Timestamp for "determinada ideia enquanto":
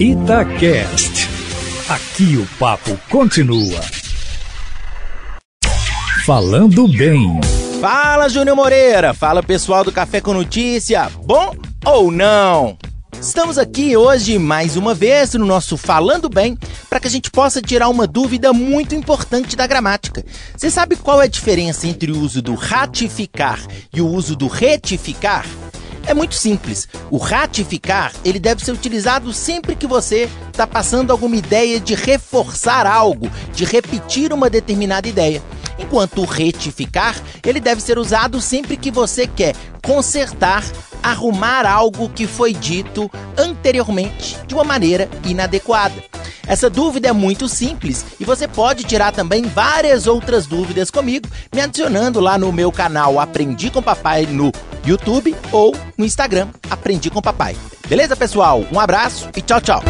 34.48-36.22